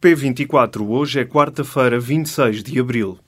P24, 0.00 0.88
hoje 0.88 1.20
é 1.20 1.24
quarta-feira, 1.24 1.98
26 1.98 2.62
de 2.62 2.78
abril. 2.78 3.18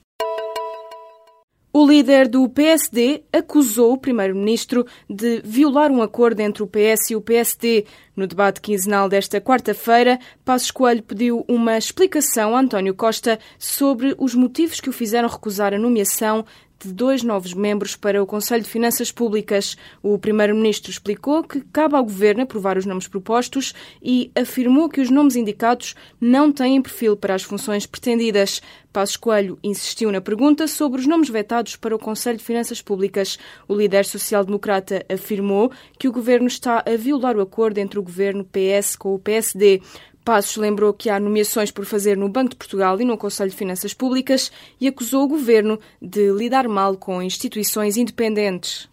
O 1.73 1.85
líder 1.85 2.27
do 2.27 2.49
PSD 2.49 3.23
acusou 3.31 3.93
o 3.93 3.97
primeiro-ministro 3.97 4.85
de 5.09 5.41
violar 5.43 5.89
um 5.89 6.01
acordo 6.01 6.39
entre 6.41 6.63
o 6.63 6.67
PS 6.67 7.11
e 7.11 7.15
o 7.15 7.21
PSD. 7.21 7.85
No 8.15 8.27
debate 8.27 8.61
quinzenal 8.61 9.09
desta 9.09 9.39
quarta-feira, 9.39 10.19
Passos 10.43 10.71
Coelho 10.71 11.03
pediu 11.03 11.45
uma 11.47 11.77
explicação 11.77 12.55
a 12.55 12.59
António 12.59 12.93
Costa 12.93 13.39
sobre 13.57 14.15
os 14.17 14.35
motivos 14.35 14.79
que 14.79 14.89
o 14.89 14.93
fizeram 14.93 15.29
recusar 15.29 15.73
a 15.73 15.79
nomeação 15.79 16.45
de 16.87 16.93
dois 16.93 17.23
novos 17.23 17.53
membros 17.53 17.95
para 17.95 18.21
o 18.21 18.25
Conselho 18.25 18.63
de 18.63 18.69
Finanças 18.69 19.11
Públicas. 19.11 19.77
O 20.01 20.17
Primeiro-Ministro 20.17 20.91
explicou 20.91 21.43
que 21.43 21.61
cabe 21.61 21.95
ao 21.95 22.03
Governo 22.03 22.43
aprovar 22.43 22.77
os 22.77 22.85
nomes 22.85 23.07
propostos 23.07 23.73
e 24.01 24.31
afirmou 24.35 24.89
que 24.89 25.01
os 25.01 25.09
nomes 25.09 25.35
indicados 25.35 25.95
não 26.19 26.51
têm 26.51 26.81
perfil 26.81 27.15
para 27.15 27.35
as 27.35 27.43
funções 27.43 27.85
pretendidas. 27.85 28.61
Passos 28.91 29.15
Coelho 29.15 29.57
insistiu 29.63 30.11
na 30.11 30.19
pergunta 30.19 30.67
sobre 30.67 30.99
os 30.99 31.07
nomes 31.07 31.29
vetados 31.29 31.77
para 31.77 31.95
o 31.95 31.99
Conselho 31.99 32.37
de 32.37 32.43
Finanças 32.43 32.81
Públicas. 32.81 33.39
O 33.67 33.73
líder 33.73 34.03
social-democrata 34.03 35.05
afirmou 35.09 35.71
que 35.97 36.09
o 36.09 36.11
Governo 36.11 36.47
está 36.47 36.83
a 36.85 36.97
violar 36.97 37.37
o 37.37 37.41
acordo 37.41 37.77
entre 37.77 37.97
o 37.97 38.03
Governo 38.03 38.45
PS 38.45 38.97
com 38.97 39.15
o 39.15 39.19
PSD. 39.19 39.81
Passos 40.23 40.55
lembrou 40.57 40.93
que 40.93 41.09
há 41.09 41.19
nomeações 41.19 41.71
por 41.71 41.83
fazer 41.83 42.15
no 42.15 42.29
Banco 42.29 42.51
de 42.51 42.55
Portugal 42.55 42.99
e 43.01 43.05
no 43.05 43.17
Conselho 43.17 43.49
de 43.49 43.55
Finanças 43.55 43.93
Públicas 43.93 44.51
e 44.79 44.87
acusou 44.87 45.23
o 45.23 45.27
governo 45.27 45.79
de 46.01 46.31
lidar 46.31 46.67
mal 46.67 46.95
com 46.95 47.23
instituições 47.23 47.97
independentes. 47.97 48.87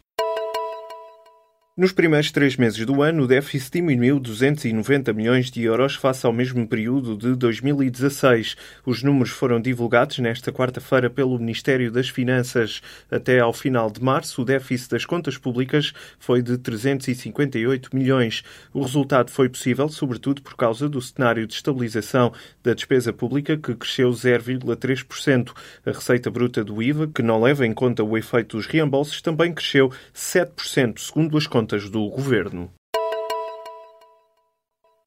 Nos 1.78 1.92
primeiros 1.92 2.32
três 2.32 2.56
meses 2.56 2.84
do 2.84 3.02
ano, 3.02 3.22
o 3.22 3.26
déficit 3.28 3.74
diminuiu 3.74 4.18
290 4.18 5.12
milhões 5.12 5.48
de 5.48 5.62
euros 5.62 5.94
face 5.94 6.26
ao 6.26 6.32
mesmo 6.32 6.66
período 6.66 7.16
de 7.16 7.36
2016. 7.36 8.56
Os 8.84 9.04
números 9.04 9.30
foram 9.30 9.60
divulgados 9.60 10.18
nesta 10.18 10.50
quarta-feira 10.50 11.08
pelo 11.08 11.38
Ministério 11.38 11.92
das 11.92 12.08
Finanças. 12.08 12.82
Até 13.08 13.38
ao 13.38 13.52
final 13.52 13.92
de 13.92 14.02
março, 14.02 14.42
o 14.42 14.44
déficit 14.44 14.90
das 14.90 15.04
contas 15.04 15.38
públicas 15.38 15.92
foi 16.18 16.42
de 16.42 16.58
358 16.58 17.94
milhões. 17.94 18.42
O 18.74 18.82
resultado 18.82 19.30
foi 19.30 19.48
possível, 19.48 19.88
sobretudo, 19.88 20.42
por 20.42 20.56
causa 20.56 20.88
do 20.88 21.00
cenário 21.00 21.46
de 21.46 21.54
estabilização 21.54 22.32
da 22.60 22.74
despesa 22.74 23.12
pública, 23.12 23.56
que 23.56 23.76
cresceu 23.76 24.10
0,3%. 24.10 25.52
A 25.86 25.92
receita 25.92 26.28
bruta 26.28 26.64
do 26.64 26.82
IVA, 26.82 27.06
que 27.06 27.22
não 27.22 27.40
leva 27.40 27.64
em 27.64 27.72
conta 27.72 28.02
o 28.02 28.18
efeito 28.18 28.56
dos 28.56 28.66
reembolsos, 28.66 29.22
também 29.22 29.54
cresceu 29.54 29.92
7%, 30.12 30.98
segundo 30.98 31.38
as 31.38 31.46
contas 31.46 31.67
contas 31.68 31.90
do 31.90 32.08
governo. 32.08 32.72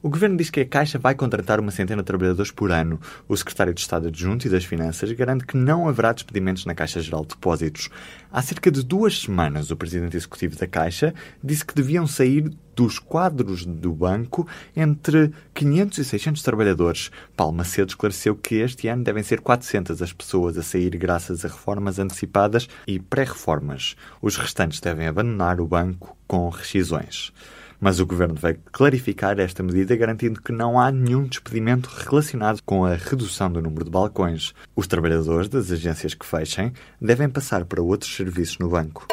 O 0.04 0.10
governo 0.10 0.36
diz 0.36 0.50
que 0.50 0.62
a 0.62 0.66
Caixa 0.66 0.98
vai 0.98 1.14
contratar 1.14 1.60
uma 1.60 1.70
centena 1.70 2.02
de 2.02 2.08
trabalhadores 2.08 2.50
por 2.50 2.72
ano. 2.72 3.00
O 3.28 3.38
secretário 3.38 3.72
de 3.72 3.82
Estado 3.82 4.08
Adjunto 4.08 4.48
e 4.48 4.50
das 4.50 4.66
Finanças 4.66 5.12
garante 5.12 5.46
que 5.46 5.56
não 5.56 5.88
haverá 5.88 6.12
despedimentos 6.12 6.66
na 6.66 6.74
Caixa 6.74 7.00
Geral 7.00 7.22
de 7.22 7.36
Depósitos. 7.36 7.88
Há 8.32 8.42
cerca 8.42 8.72
de 8.72 8.84
duas 8.84 9.22
semanas, 9.22 9.70
o 9.70 9.76
presidente 9.76 10.18
executivo 10.18 10.58
da 10.58 10.66
Caixa 10.66 11.14
disse 11.44 11.64
que 11.64 11.76
deviam 11.76 12.08
sair 12.08 12.52
dos 12.76 12.98
quadros 12.98 13.64
do 13.64 13.94
banco 13.94 14.48
entre 14.76 15.32
500 15.54 16.00
e 16.00 16.04
600 16.04 16.42
trabalhadores. 16.42 17.12
Paulo 17.38 17.54
Macedo 17.54 17.90
esclareceu 17.90 18.36
que 18.36 18.56
este 18.56 18.88
ano 18.88 19.04
devem 19.04 19.22
ser 19.22 19.40
400 19.40 20.02
as 20.02 20.12
pessoas 20.12 20.58
a 20.58 20.64
sair 20.64 20.98
graças 20.98 21.46
a 21.46 21.48
reformas 21.48 22.00
antecipadas 22.00 22.68
e 22.88 23.00
pré-reformas. 23.00 23.96
Os 24.20 24.36
restantes 24.36 24.80
devem 24.80 25.06
abandonar 25.06 25.62
o 25.62 25.68
banco 25.68 26.18
com 26.26 26.50
rescisões. 26.50 27.32
Mas 27.84 28.00
o 28.00 28.06
governo 28.06 28.36
vai 28.36 28.54
clarificar 28.72 29.40
esta 29.40 29.64
medida, 29.64 29.96
garantindo 29.96 30.40
que 30.40 30.52
não 30.52 30.80
há 30.80 30.92
nenhum 30.92 31.24
despedimento 31.24 31.90
relacionado 31.90 32.62
com 32.64 32.86
a 32.86 32.94
redução 32.94 33.52
do 33.52 33.60
número 33.60 33.86
de 33.86 33.90
balcões. 33.90 34.54
Os 34.76 34.86
trabalhadores 34.86 35.50
das 35.50 35.72
agências 35.72 36.14
que 36.14 36.24
fechem 36.24 36.74
devem 37.02 37.28
passar 37.28 37.66
para 37.66 37.82
outros 37.82 38.16
serviços 38.16 38.60
no 38.60 38.70
banco. 38.70 39.08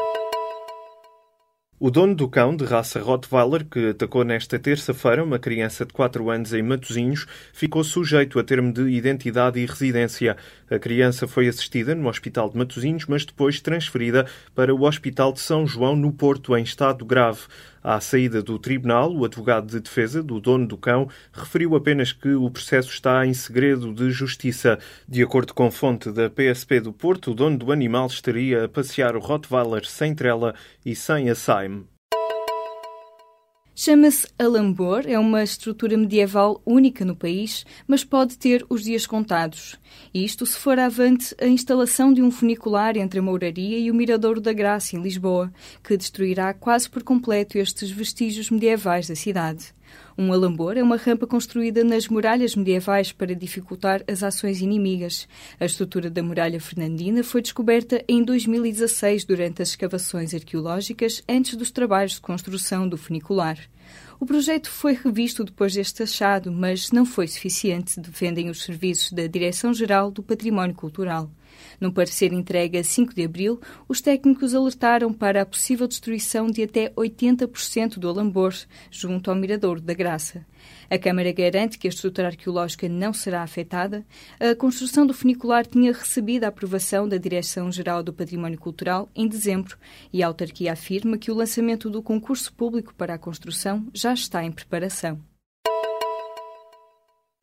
O 1.81 1.93
dono 1.93 2.13
do 2.13 2.29
cão, 2.29 2.57
de 2.57 2.65
raça 2.65 3.01
Rottweiler, 3.01 3.65
que 3.65 3.91
atacou 3.91 4.25
nesta 4.25 4.59
terça-feira 4.59 5.23
uma 5.23 5.39
criança 5.39 5.87
de 5.87 5.93
4 5.93 6.29
anos 6.29 6.53
em 6.53 6.61
Matosinhos, 6.61 7.25
ficou 7.53 7.85
sujeito 7.85 8.37
a 8.41 8.43
termo 8.43 8.73
de 8.73 8.83
identidade 8.89 9.61
e 9.61 9.65
residência. 9.65 10.37
A 10.69 10.77
criança 10.77 11.29
foi 11.29 11.47
assistida 11.47 11.95
no 11.95 12.09
Hospital 12.09 12.51
de 12.51 12.59
Matosinhos, 12.59 13.07
mas 13.07 13.25
depois 13.25 13.61
transferida 13.61 14.27
para 14.57 14.75
o 14.75 14.83
Hospital 14.83 15.33
de 15.33 15.39
São 15.39 15.65
João, 15.69 15.95
no 15.95 16.13
Porto, 16.13 16.57
em 16.57 16.65
estado 16.65 17.05
grave. 17.05 17.43
À 17.91 18.03
saída 18.03 18.43
do 18.43 18.59
tribunal, 18.59 19.11
o 19.17 19.25
advogado 19.25 19.67
de 19.67 19.81
defesa 19.81 20.23
do 20.23 20.39
dono 20.39 20.67
do 20.67 20.77
cão 20.77 21.09
referiu 21.33 21.75
apenas 21.75 22.13
que 22.13 22.35
o 22.35 22.51
processo 22.51 22.91
está 22.91 23.25
em 23.25 23.33
segredo 23.33 23.95
de 23.95 24.11
justiça. 24.11 24.79
De 25.09 25.23
acordo 25.23 25.55
com 25.55 25.71
fonte 25.71 26.13
da 26.13 26.29
PSP 26.29 26.81
do 26.81 26.93
Porto, 26.93 27.31
o 27.31 27.35
dono 27.35 27.57
do 27.57 27.73
animal 27.73 28.07
estaria 28.07 28.67
a 28.67 28.69
passear 28.69 29.17
o 29.17 29.21
Rottweiler 29.21 29.87
sem 29.87 30.15
trela 30.15 30.55
e 30.85 30.95
sem 30.95 31.31
assaime. 31.31 31.87
Chama-se 33.81 34.27
Alambor, 34.37 35.05
é 35.07 35.17
uma 35.17 35.41
estrutura 35.41 35.97
medieval 35.97 36.61
única 36.67 37.05
no 37.05 37.15
país, 37.15 37.65
mas 37.87 38.03
pode 38.03 38.37
ter 38.37 38.67
os 38.69 38.83
dias 38.83 39.07
contados. 39.07 39.77
Isto 40.13 40.45
se 40.45 40.59
for 40.59 40.81
avante 40.81 41.33
a 41.41 41.47
instalação 41.47 42.13
de 42.13 42.21
um 42.21 42.29
funicular 42.29 42.97
entre 42.97 43.21
a 43.21 43.23
Mouraria 43.23 43.79
e 43.79 43.89
o 43.89 43.95
Miradouro 43.95 44.41
da 44.41 44.53
Graça, 44.53 44.97
em 44.97 45.01
Lisboa, 45.01 45.53
que 45.81 45.97
destruirá 45.97 46.53
quase 46.53 46.91
por 46.91 47.05
completo 47.05 47.57
estes 47.57 47.89
vestígios 47.89 48.51
medievais 48.51 49.07
da 49.07 49.15
cidade. 49.15 49.73
Um 50.21 50.33
alambor 50.33 50.77
é 50.77 50.83
uma 50.83 50.97
rampa 50.97 51.29
construída 51.29 51.85
nas 51.85 52.09
muralhas 52.09 52.57
medievais 52.57 53.13
para 53.13 53.37
dificultar 53.37 54.03
as 54.09 54.25
ações 54.25 54.61
inimigas. 54.61 55.29
A 55.61 55.65
estrutura 55.65 56.11
da 56.11 56.25
muralha 56.25 56.61
fernandina 56.61 57.23
foi 57.23 57.41
descoberta 57.41 58.05
em 58.09 58.25
2016 58.25 59.25
durante 59.25 59.63
as 59.63 59.69
escavações 59.69 60.35
arqueológicas 60.35 61.23
antes 61.29 61.55
dos 61.55 61.71
trabalhos 61.71 62.15
de 62.15 62.21
construção 62.21 62.89
do 62.89 62.99
funicular. 62.99 63.61
O 64.19 64.27
projeto 64.27 64.69
foi 64.69 64.95
revisto 64.95 65.45
depois 65.45 65.73
deste 65.73 66.03
achado, 66.03 66.51
mas 66.51 66.91
não 66.91 67.07
foi 67.07 67.29
suficiente, 67.29 68.01
defendem 68.01 68.51
os 68.51 68.65
serviços 68.65 69.13
da 69.13 69.29
Direção-Geral 69.29 70.11
do 70.11 70.21
Património 70.21 70.75
Cultural. 70.75 71.31
Num 71.81 71.91
parecer 71.91 72.33
entregue 72.33 72.79
a 72.79 72.85
5 72.85 73.15
de 73.15 73.25
abril, 73.25 73.61
os 73.89 74.01
técnicos 74.01 74.55
alertaram 74.55 75.13
para 75.13 75.43
a 75.43 75.47
possível 75.47 75.87
destruição 75.87 76.49
de 76.49 76.63
até 76.63 76.91
80% 76.91 77.99
do 77.99 78.09
Alambor, 78.09 78.55
junto 78.91 79.31
ao 79.31 79.37
Miradouro 79.37 79.81
da 79.81 79.95
Graça. 79.95 80.45
A 80.91 80.99
Câmara 80.99 81.31
garante 81.33 81.79
que 81.79 81.87
a 81.87 81.91
estrutura 81.91 82.29
arqueológica 82.29 82.89
não 82.89 83.13
será 83.13 83.43
afetada. 83.43 84.05
A 84.41 84.55
construção 84.55 85.07
do 85.07 85.15
funicular 85.15 85.67
tinha 85.67 85.93
recebido 85.93 86.45
a 86.45 86.49
aprovação 86.49 87.09
da 87.09 87.17
Direção-Geral 87.17 88.03
do 88.03 88.13
Património 88.13 88.59
Cultural 88.59 89.09
em 89.15 89.29
dezembro 89.29 89.77
e 90.13 90.23
a 90.23 90.27
autarquia 90.27 90.73
afirma 90.73 91.19
que 91.19 91.31
o 91.31 91.35
lançamento 91.35 91.89
do 91.89 92.03
concurso 92.03 92.53
público 92.53 92.95
para 92.95 93.15
a 93.15 93.19
construção 93.19 93.87
já 93.95 94.13
está 94.13 94.43
em 94.43 94.51
preparação. 94.51 95.21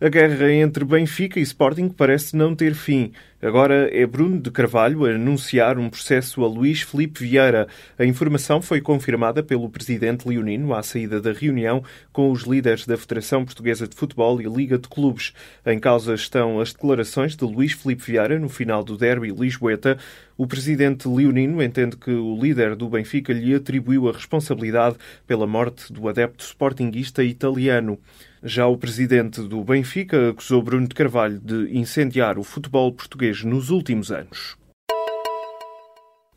A 0.02 0.10
guerra 0.10 0.52
entre 0.52 0.84
Benfica 0.84 1.40
e 1.40 1.44
Sporting 1.44 1.88
parece 1.88 2.36
não 2.36 2.54
ter 2.54 2.74
fim. 2.74 3.14
Agora 3.46 3.96
é 3.96 4.08
Bruno 4.08 4.40
de 4.40 4.50
Carvalho 4.50 5.06
a 5.06 5.12
anunciar 5.12 5.78
um 5.78 5.88
processo 5.88 6.44
a 6.44 6.48
Luís 6.48 6.82
Felipe 6.82 7.24
Vieira. 7.24 7.68
A 7.96 8.04
informação 8.04 8.60
foi 8.60 8.82
confirmada 8.82 9.44
pelo 9.44 9.70
presidente 9.70 10.28
leonino 10.28 10.74
à 10.74 10.82
saída 10.82 11.22
da 11.22 11.32
reunião 11.32 11.84
com 12.12 12.32
os 12.32 12.42
líderes 12.42 12.88
da 12.88 12.98
Federação 12.98 13.46
Portuguesa 13.46 13.88
de 13.88 13.96
Futebol 13.96 14.42
e 14.42 14.46
Liga 14.46 14.80
de 14.80 14.90
Clubes. 14.90 15.32
Em 15.64 15.78
causa 15.78 16.16
estão 16.16 16.60
as 16.60 16.74
declarações 16.74 17.36
de 17.36 17.46
Luís 17.46 17.74
Felipe 17.74 18.02
Vieira 18.02 18.40
no 18.40 18.50
final 18.50 18.84
do 18.84 18.98
derby 18.98 19.30
Lisboeta. 19.30 19.96
O 20.36 20.48
presidente 20.48 21.08
leonino 21.08 21.62
entende 21.62 21.98
que 21.98 22.10
o 22.10 22.36
líder 22.42 22.76
do 22.76 22.90
Benfica 22.90 23.32
lhe 23.32 23.54
atribuiu 23.54 24.10
a 24.10 24.12
responsabilidade 24.12 24.98
pela 25.28 25.46
morte 25.46 25.94
do 25.94 26.10
adepto 26.10 26.44
sportinguista 26.44 27.24
italiano. 27.24 28.00
Já 28.48 28.68
o 28.68 28.78
presidente 28.78 29.42
do 29.42 29.64
Benfica 29.64 30.30
acusou 30.30 30.62
Bruno 30.62 30.88
de 30.88 30.94
Carvalho 30.94 31.40
de 31.40 31.76
incendiar 31.76 32.38
o 32.38 32.44
futebol 32.44 32.92
português 32.92 33.35
nos 33.44 33.70
últimos 33.70 34.12
anos. 34.12 34.58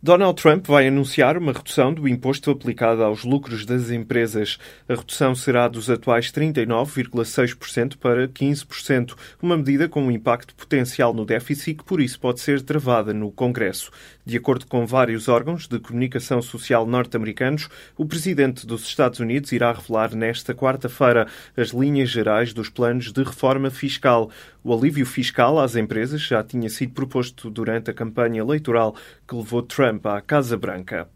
Donald 0.01 0.41
Trump 0.41 0.65
vai 0.69 0.87
anunciar 0.87 1.37
uma 1.37 1.51
redução 1.51 1.93
do 1.93 2.07
imposto 2.07 2.53
aplicado 2.53 3.03
aos 3.03 3.25
lucros 3.25 3.67
das 3.67 3.91
empresas. 3.91 4.57
A 4.89 4.95
redução 4.95 5.35
será 5.35 5.67
dos 5.67 5.91
atuais 5.91 6.31
39,6% 6.31 7.97
para 7.97 8.29
15%, 8.29 9.17
uma 9.43 9.57
medida 9.57 9.89
com 9.89 10.01
um 10.01 10.11
impacto 10.13 10.55
potencial 10.55 11.13
no 11.13 11.25
déficit 11.25 11.79
que, 11.79 11.85
por 11.85 12.01
isso, 12.01 12.21
pode 12.21 12.39
ser 12.39 12.63
travada 12.63 13.13
no 13.13 13.33
Congresso. 13.33 13.91
De 14.25 14.37
acordo 14.37 14.69
com 14.69 14.87
vários 14.87 15.27
órgãos 15.27 15.67
de 15.67 15.81
comunicação 15.81 16.41
social 16.41 16.87
norte-americanos, 16.87 17.69
o 17.97 18.07
presidente 18.07 18.69
dos 18.69 18.85
Estados 18.85 19.19
Unidos 19.19 19.51
irá 19.51 19.73
revelar 19.73 20.15
nesta 20.15 20.55
quarta-feira 20.55 21.27
as 21.57 21.71
linhas 21.71 22.09
gerais 22.09 22.53
dos 22.53 22.69
planos 22.69 23.11
de 23.11 23.25
reforma 23.25 23.69
fiscal. 23.69 24.31
O 24.63 24.73
alívio 24.73 25.07
fiscal 25.07 25.59
às 25.59 25.75
empresas 25.75 26.21
já 26.21 26.45
tinha 26.45 26.69
sido 26.69 26.93
proposto 26.93 27.51
durante 27.51 27.91
a 27.91 27.95
campanha 27.95 28.41
eleitoral 28.41 28.95
que 29.29 29.37
levou 29.37 29.63
Trump 29.63 30.07
à 30.07 30.23
Casa 30.23 30.57
Branca. 30.57 31.11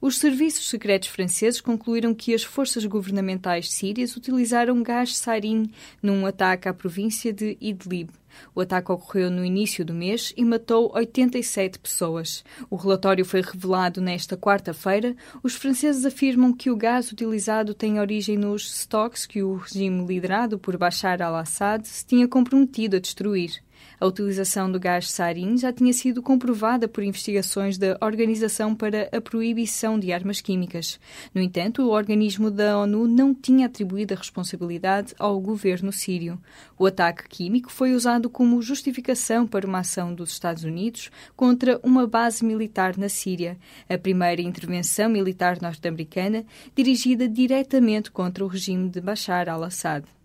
Os 0.00 0.18
serviços 0.18 0.68
secretos 0.68 1.08
franceses 1.08 1.60
concluíram 1.60 2.14
que 2.14 2.32
as 2.32 2.42
forças 2.42 2.84
governamentais 2.84 3.72
sírias 3.72 4.16
utilizaram 4.16 4.80
gás 4.82 5.16
sarin 5.16 5.70
num 6.02 6.24
ataque 6.24 6.68
à 6.68 6.74
província 6.74 7.32
de 7.32 7.56
Idlib. 7.60 8.10
O 8.54 8.60
ataque 8.60 8.92
ocorreu 8.92 9.30
no 9.30 9.44
início 9.44 9.84
do 9.84 9.92
mês 9.92 10.32
e 10.36 10.44
matou 10.44 10.92
87 10.94 11.78
pessoas. 11.80 12.44
O 12.70 12.76
relatório 12.76 13.24
foi 13.24 13.40
revelado 13.40 14.00
nesta 14.00 14.36
quarta-feira. 14.36 15.16
Os 15.42 15.54
franceses 15.54 16.04
afirmam 16.04 16.52
que 16.52 16.70
o 16.70 16.76
gás 16.76 17.10
utilizado 17.10 17.74
tem 17.74 17.98
origem 17.98 18.36
nos 18.36 18.80
estoques 18.80 19.26
que 19.26 19.42
o 19.42 19.56
regime 19.56 20.06
liderado 20.06 20.58
por 20.58 20.76
Bashar 20.76 21.20
al-Assad 21.20 21.84
se 21.84 22.06
tinha 22.06 22.28
comprometido 22.28 22.96
a 22.96 23.00
destruir. 23.00 23.62
A 24.00 24.06
utilização 24.06 24.70
do 24.70 24.78
gás 24.78 25.10
sarin 25.10 25.56
já 25.56 25.72
tinha 25.72 25.92
sido 25.92 26.22
comprovada 26.22 26.86
por 26.86 27.02
investigações 27.02 27.76
da 27.76 27.98
Organização 28.00 28.74
para 28.74 29.08
a 29.12 29.20
Proibição 29.20 29.98
de 29.98 30.12
Armas 30.12 30.40
Químicas. 30.40 31.00
No 31.34 31.40
entanto, 31.40 31.82
o 31.82 31.90
organismo 31.90 32.50
da 32.50 32.78
ONU 32.78 33.08
não 33.08 33.34
tinha 33.34 33.66
atribuído 33.66 34.14
a 34.14 34.16
responsabilidade 34.16 35.14
ao 35.18 35.40
governo 35.40 35.92
sírio. 35.92 36.40
O 36.78 36.86
ataque 36.86 37.28
químico 37.28 37.72
foi 37.72 37.92
usado 37.92 38.30
como 38.30 38.62
justificação 38.62 39.46
para 39.46 39.66
uma 39.66 39.80
ação 39.80 40.14
dos 40.14 40.30
Estados 40.30 40.64
Unidos 40.64 41.10
contra 41.34 41.80
uma 41.82 42.06
base 42.06 42.44
militar 42.44 42.96
na 42.96 43.08
Síria, 43.08 43.58
a 43.88 43.98
primeira 43.98 44.42
intervenção 44.42 45.08
militar 45.08 45.60
norte-americana 45.60 46.44
dirigida 46.74 47.28
diretamente 47.28 48.10
contra 48.10 48.44
o 48.44 48.48
regime 48.48 48.88
de 48.88 49.00
Bashar 49.00 49.48
al-Assad. 49.48 50.17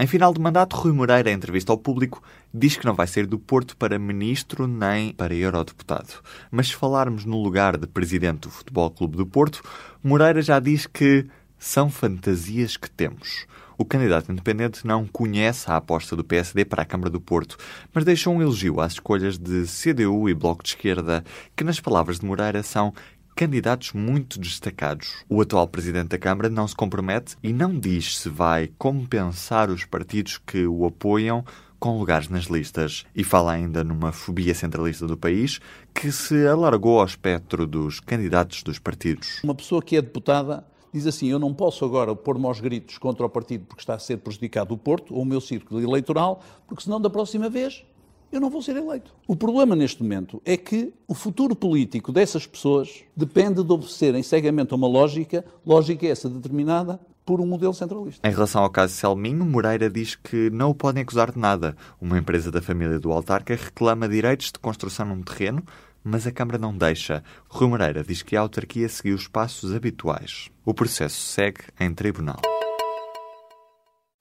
Em 0.00 0.06
final 0.06 0.32
de 0.32 0.40
mandato, 0.40 0.76
Rui 0.76 0.92
Moreira, 0.92 1.28
em 1.28 1.34
entrevista 1.34 1.72
ao 1.72 1.76
público, 1.76 2.22
diz 2.54 2.76
que 2.76 2.86
não 2.86 2.94
vai 2.94 3.08
sair 3.08 3.26
do 3.26 3.36
Porto 3.36 3.76
para 3.76 3.98
ministro 3.98 4.68
nem 4.68 5.12
para 5.12 5.34
eurodeputado. 5.34 6.22
Mas 6.52 6.68
se 6.68 6.76
falarmos 6.76 7.24
no 7.24 7.42
lugar 7.42 7.76
de 7.76 7.88
presidente 7.88 8.42
do 8.42 8.50
Futebol 8.50 8.92
Clube 8.92 9.16
do 9.16 9.26
Porto, 9.26 9.60
Moreira 10.00 10.40
já 10.40 10.60
diz 10.60 10.86
que 10.86 11.26
são 11.58 11.90
fantasias 11.90 12.76
que 12.76 12.88
temos. 12.88 13.44
O 13.76 13.84
candidato 13.84 14.30
independente 14.30 14.86
não 14.86 15.04
conhece 15.04 15.68
a 15.68 15.76
aposta 15.76 16.14
do 16.14 16.22
PSD 16.22 16.64
para 16.64 16.82
a 16.82 16.86
Câmara 16.86 17.10
do 17.10 17.20
Porto, 17.20 17.56
mas 17.92 18.04
deixou 18.04 18.32
um 18.32 18.42
elogio 18.42 18.80
às 18.80 18.92
escolhas 18.92 19.36
de 19.36 19.64
CDU 19.64 20.28
e 20.28 20.34
Bloco 20.34 20.62
de 20.62 20.68
Esquerda, 20.70 21.24
que, 21.56 21.64
nas 21.64 21.80
palavras 21.80 22.20
de 22.20 22.26
Moreira, 22.26 22.62
são 22.62 22.94
candidatos 23.38 23.92
muito 23.92 24.36
destacados. 24.36 25.24
O 25.28 25.40
atual 25.40 25.68
presidente 25.68 26.08
da 26.08 26.18
Câmara 26.18 26.48
não 26.48 26.66
se 26.66 26.74
compromete 26.74 27.36
e 27.40 27.52
não 27.52 27.78
diz 27.78 28.18
se 28.18 28.28
vai 28.28 28.68
compensar 28.76 29.70
os 29.70 29.84
partidos 29.84 30.38
que 30.38 30.66
o 30.66 30.84
apoiam 30.84 31.44
com 31.78 31.96
lugares 31.96 32.28
nas 32.28 32.46
listas. 32.46 33.06
E 33.14 33.22
fala 33.22 33.52
ainda 33.52 33.84
numa 33.84 34.10
fobia 34.10 34.52
centralista 34.56 35.06
do 35.06 35.16
país 35.16 35.60
que 35.94 36.10
se 36.10 36.48
alargou 36.48 36.98
ao 36.98 37.06
espectro 37.06 37.64
dos 37.64 38.00
candidatos 38.00 38.64
dos 38.64 38.80
partidos. 38.80 39.40
Uma 39.44 39.54
pessoa 39.54 39.80
que 39.80 39.94
é 39.94 40.02
deputada 40.02 40.66
diz 40.92 41.06
assim: 41.06 41.28
Eu 41.28 41.38
não 41.38 41.54
posso 41.54 41.84
agora 41.84 42.16
pôr-me 42.16 42.44
aos 42.44 42.58
gritos 42.58 42.98
contra 42.98 43.24
o 43.24 43.30
partido 43.30 43.66
porque 43.66 43.82
está 43.82 43.94
a 43.94 44.00
ser 44.00 44.16
prejudicado 44.16 44.74
o 44.74 44.76
Porto 44.76 45.14
ou 45.14 45.22
o 45.22 45.24
meu 45.24 45.40
círculo 45.40 45.80
eleitoral, 45.80 46.42
porque 46.66 46.82
senão 46.82 47.00
da 47.00 47.08
próxima 47.08 47.48
vez 47.48 47.84
eu 48.30 48.40
não 48.40 48.50
vou 48.50 48.62
ser 48.62 48.76
eleito. 48.76 49.14
O 49.26 49.36
problema 49.36 49.74
neste 49.74 50.02
momento 50.02 50.40
é 50.44 50.56
que 50.56 50.92
o 51.06 51.14
futuro 51.14 51.56
político 51.56 52.12
dessas 52.12 52.46
pessoas 52.46 53.02
depende 53.16 53.62
de 53.62 53.72
obedecerem 53.72 54.22
cegamente 54.22 54.72
a 54.72 54.76
uma 54.76 54.88
lógica, 54.88 55.44
lógica 55.64 56.06
essa 56.06 56.28
determinada 56.28 57.00
por 57.24 57.40
um 57.40 57.46
modelo 57.46 57.74
centralista. 57.74 58.26
Em 58.26 58.32
relação 58.32 58.62
ao 58.62 58.70
caso 58.70 58.94
Selminho, 58.94 59.44
Moreira 59.44 59.90
diz 59.90 60.14
que 60.14 60.48
não 60.50 60.70
o 60.70 60.74
podem 60.74 61.02
acusar 61.02 61.30
de 61.30 61.38
nada. 61.38 61.76
Uma 62.00 62.18
empresa 62.18 62.50
da 62.50 62.62
família 62.62 62.98
do 62.98 63.12
autarca 63.12 63.54
reclama 63.54 64.08
direitos 64.08 64.50
de 64.50 64.58
construção 64.58 65.06
num 65.06 65.22
terreno, 65.22 65.62
mas 66.02 66.26
a 66.26 66.32
Câmara 66.32 66.56
não 66.56 66.74
deixa. 66.74 67.22
Rui 67.48 67.68
Moreira 67.68 68.02
diz 68.02 68.22
que 68.22 68.34
a 68.34 68.40
autarquia 68.40 68.88
seguiu 68.88 69.14
os 69.14 69.28
passos 69.28 69.74
habituais. 69.74 70.50
O 70.64 70.72
processo 70.72 71.20
segue 71.20 71.60
em 71.78 71.92
tribunal. 71.92 72.40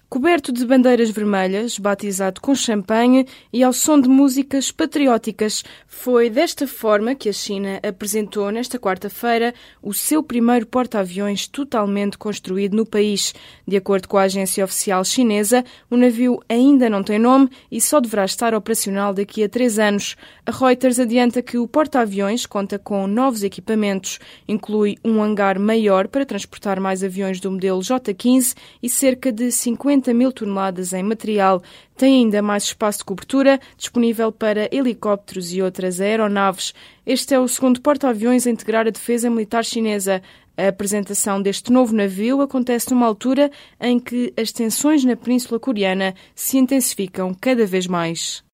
Coberto 0.09 0.53
de 0.53 0.65
bandeiras 0.65 1.09
vermelhas, 1.09 1.77
batizado 1.77 2.39
com 2.39 2.55
champanhe 2.55 3.27
e 3.51 3.61
ao 3.61 3.73
som 3.73 3.99
de 3.99 4.07
músicas 4.07 4.71
patrióticas, 4.71 5.65
foi 5.85 6.29
desta 6.29 6.65
forma 6.65 7.13
que 7.13 7.27
a 7.27 7.33
China 7.33 7.77
apresentou 7.85 8.49
nesta 8.49 8.79
quarta-feira 8.79 9.53
o 9.83 9.93
seu 9.93 10.23
primeiro 10.23 10.65
porta-aviões 10.65 11.45
totalmente 11.45 12.17
construído 12.17 12.77
no 12.77 12.85
país. 12.85 13.33
De 13.67 13.75
acordo 13.75 14.07
com 14.07 14.17
a 14.17 14.21
agência 14.21 14.63
oficial 14.63 15.03
chinesa, 15.03 15.65
o 15.91 15.97
navio 15.97 16.41
ainda 16.47 16.89
não 16.89 17.03
tem 17.03 17.19
nome 17.19 17.49
e 17.69 17.81
só 17.81 17.99
deverá 17.99 18.23
estar 18.23 18.53
operacional 18.53 19.13
daqui 19.13 19.43
a 19.43 19.49
três 19.49 19.77
anos. 19.77 20.15
A 20.45 20.51
Reuters 20.51 20.99
adianta 20.99 21.41
que 21.41 21.57
o 21.57 21.67
porta-aviões 21.67 22.45
conta 22.45 22.79
com 22.79 23.07
novos 23.07 23.43
equipamentos, 23.43 24.19
inclui 24.47 24.97
um 25.03 25.21
hangar 25.21 25.59
maior 25.59 26.07
para 26.07 26.25
transportar 26.25 26.79
mais 26.79 27.03
aviões 27.03 27.41
do 27.41 27.51
modelo 27.51 27.83
J-15 27.83 28.55
e 28.81 28.89
cerca 28.89 29.33
de 29.33 29.51
50 29.51 29.96
50 29.97 30.13
mil 30.13 30.31
toneladas 30.31 30.93
em 30.93 31.03
material. 31.03 31.61
Tem 31.95 32.23
ainda 32.23 32.41
mais 32.41 32.63
espaço 32.63 32.99
de 32.99 33.05
cobertura 33.05 33.59
disponível 33.77 34.31
para 34.31 34.69
helicópteros 34.73 35.51
e 35.53 35.61
outras 35.61 35.99
aeronaves. 35.99 36.73
Este 37.05 37.33
é 37.33 37.39
o 37.39 37.47
segundo 37.47 37.81
porta-aviões 37.81 38.45
a 38.45 38.51
integrar 38.51 38.87
a 38.87 38.91
defesa 38.91 39.29
militar 39.29 39.65
chinesa. 39.65 40.21
A 40.55 40.69
apresentação 40.69 41.41
deste 41.41 41.71
novo 41.71 41.93
navio 41.95 42.41
acontece 42.41 42.91
numa 42.91 43.05
altura 43.05 43.51
em 43.79 43.99
que 43.99 44.33
as 44.37 44.51
tensões 44.51 45.03
na 45.03 45.15
Península 45.15 45.59
Coreana 45.59 46.15
se 46.33 46.57
intensificam 46.57 47.33
cada 47.33 47.65
vez 47.65 47.85
mais. 47.85 48.46